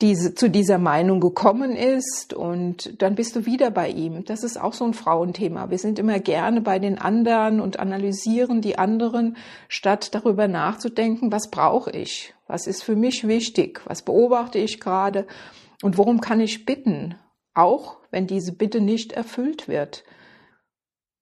diese, 0.00 0.34
zu 0.34 0.48
dieser 0.48 0.78
Meinung 0.78 1.20
gekommen 1.20 1.76
ist 1.76 2.34
und 2.34 3.00
dann 3.02 3.14
bist 3.14 3.36
du 3.36 3.46
wieder 3.46 3.70
bei 3.70 3.88
ihm. 3.88 4.24
Das 4.24 4.42
ist 4.42 4.60
auch 4.60 4.72
so 4.72 4.84
ein 4.84 4.94
Frauenthema. 4.94 5.70
Wir 5.70 5.78
sind 5.78 5.98
immer 5.98 6.18
gerne 6.18 6.60
bei 6.60 6.80
den 6.80 6.98
anderen 6.98 7.60
und 7.60 7.78
analysieren 7.78 8.60
die 8.60 8.78
anderen, 8.78 9.36
statt 9.68 10.14
darüber 10.14 10.48
nachzudenken, 10.48 11.30
was 11.30 11.50
brauche 11.50 11.92
ich? 11.92 12.34
Was 12.52 12.66
ist 12.66 12.84
für 12.84 12.96
mich 12.96 13.26
wichtig? 13.26 13.80
Was 13.86 14.02
beobachte 14.02 14.58
ich 14.58 14.78
gerade? 14.78 15.26
Und 15.82 15.96
worum 15.96 16.20
kann 16.20 16.38
ich 16.38 16.66
bitten, 16.66 17.14
auch 17.54 17.96
wenn 18.10 18.26
diese 18.26 18.52
Bitte 18.52 18.82
nicht 18.82 19.12
erfüllt 19.12 19.68
wird? 19.68 20.04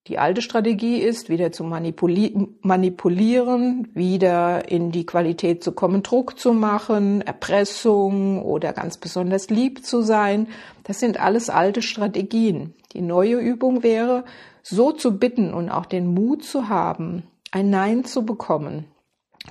Die 0.08 0.18
alte 0.18 0.42
Strategie 0.42 0.96
ist, 0.96 1.28
wieder 1.28 1.52
zu 1.52 1.62
manipuli 1.62 2.48
manipulieren, 2.62 3.92
wieder 3.94 4.68
in 4.68 4.90
die 4.90 5.07
Qualität 5.07 5.62
zu 5.62 5.70
kommen, 5.70 6.02
Druck 6.02 6.37
zu 6.37 6.52
machen, 6.52 7.22
Erpressung 7.22 8.42
oder 8.42 8.72
ganz 8.72 8.96
besonders 8.96 9.50
lieb 9.50 9.87
zu 9.87 10.02
sein. 10.02 10.48
Das 10.83 10.98
sind 10.98 11.20
alles 11.20 11.48
alte 11.48 11.81
Strategien. 11.81 12.74
Die 12.92 13.02
neue 13.02 13.37
Übung 13.37 13.85
wäre, 13.85 14.24
so 14.64 14.90
zu 14.90 15.16
bitten 15.16 15.55
und 15.55 15.70
auch 15.70 15.87
den 15.87 16.12
Mut 16.12 16.42
zu 16.42 16.68
haben, 16.68 17.22
ein 17.52 17.70
Nein 17.70 18.05
zu 18.05 18.26
bekommen. 18.26 18.87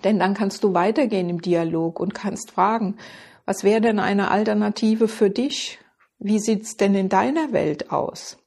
Denn 0.04 0.20
dann 0.20 0.34
kannst 0.34 0.64
du 0.64 0.74
weitergehen 0.74 1.30
im 1.30 1.42
Dialog 1.42 2.00
und 2.00 2.14
kannst 2.14 2.52
fragen, 2.52 2.98
was 3.46 3.64
wäre 3.64 3.82
denn 3.82 4.00
eine 4.00 4.32
Alternative 4.32 5.08
für 5.08 5.30
dich? 5.30 5.80
Wie 6.20 6.40
sieht's 6.40 6.78
denn 6.78 6.96
in 6.96 7.10
deiner 7.10 7.52
Welt 7.52 7.92
aus? 7.92 8.38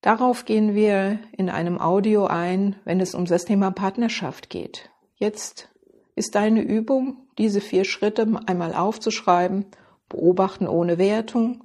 Darauf 0.00 0.46
gehen 0.46 0.74
wir 0.74 1.18
in 1.36 1.50
einem 1.50 1.78
Audio 1.78 2.26
ein, 2.26 2.76
wenn 2.84 3.00
es 3.00 3.14
um 3.14 3.26
das 3.26 3.44
Thema 3.44 3.70
Partnerschaft 3.70 4.48
geht. 4.48 4.90
Jetzt 5.14 5.68
ist 6.14 6.34
deine 6.34 6.62
Übung, 6.62 7.28
diese 7.38 7.60
vier 7.60 7.84
Schritte 7.84 8.26
einmal 8.46 8.74
aufzuschreiben, 8.74 9.66
beobachten 10.08 10.66
ohne 10.66 10.98
Wertung, 10.98 11.64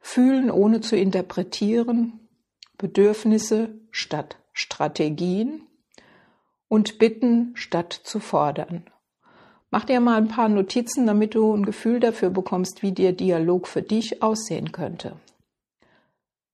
fühlen 0.00 0.50
ohne 0.50 0.80
zu 0.80 0.96
interpretieren, 0.96 2.20
Bedürfnisse 2.78 3.78
statt 3.90 4.38
Strategien 4.52 5.65
und 6.68 6.98
bitten 6.98 7.52
statt 7.54 7.92
zu 7.92 8.20
fordern. 8.20 8.84
Mach 9.70 9.84
dir 9.84 10.00
mal 10.00 10.16
ein 10.16 10.28
paar 10.28 10.48
Notizen, 10.48 11.06
damit 11.06 11.34
du 11.34 11.52
ein 11.52 11.64
Gefühl 11.66 12.00
dafür 12.00 12.30
bekommst, 12.30 12.82
wie 12.82 12.92
der 12.92 13.12
Dialog 13.12 13.66
für 13.66 13.82
dich 13.82 14.22
aussehen 14.22 14.72
könnte. 14.72 15.16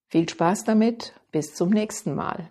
Viel 0.09 0.29
Spaß 0.29 0.64
damit, 0.64 1.14
bis 1.31 1.55
zum 1.55 1.70
nächsten 1.70 2.14
Mal. 2.14 2.51